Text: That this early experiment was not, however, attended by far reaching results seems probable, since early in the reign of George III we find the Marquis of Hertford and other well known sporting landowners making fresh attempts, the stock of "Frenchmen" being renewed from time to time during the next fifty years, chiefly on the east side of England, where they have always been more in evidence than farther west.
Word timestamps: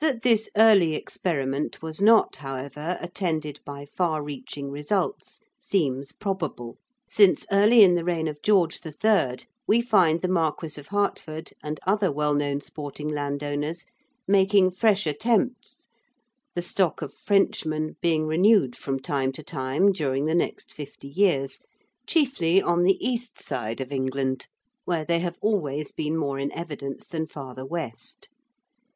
That 0.00 0.22
this 0.22 0.50
early 0.56 0.96
experiment 0.96 1.80
was 1.80 2.02
not, 2.02 2.34
however, 2.34 2.98
attended 3.00 3.60
by 3.64 3.84
far 3.86 4.20
reaching 4.20 4.72
results 4.72 5.38
seems 5.56 6.10
probable, 6.10 6.78
since 7.08 7.46
early 7.52 7.84
in 7.84 7.94
the 7.94 8.02
reign 8.02 8.26
of 8.26 8.42
George 8.42 8.80
III 8.84 9.36
we 9.64 9.80
find 9.82 10.20
the 10.20 10.26
Marquis 10.26 10.80
of 10.80 10.88
Hertford 10.88 11.52
and 11.62 11.78
other 11.86 12.10
well 12.10 12.34
known 12.34 12.60
sporting 12.60 13.06
landowners 13.06 13.84
making 14.26 14.72
fresh 14.72 15.06
attempts, 15.06 15.86
the 16.56 16.60
stock 16.60 17.00
of 17.00 17.14
"Frenchmen" 17.14 17.94
being 18.02 18.26
renewed 18.26 18.74
from 18.76 18.98
time 18.98 19.30
to 19.30 19.44
time 19.44 19.92
during 19.92 20.24
the 20.24 20.34
next 20.34 20.72
fifty 20.72 21.06
years, 21.08 21.60
chiefly 22.04 22.60
on 22.60 22.82
the 22.82 22.94
east 22.98 23.38
side 23.38 23.80
of 23.80 23.92
England, 23.92 24.48
where 24.86 25.04
they 25.04 25.20
have 25.20 25.38
always 25.40 25.92
been 25.92 26.16
more 26.16 26.36
in 26.40 26.50
evidence 26.50 27.06
than 27.06 27.28
farther 27.28 27.64
west. 27.64 28.28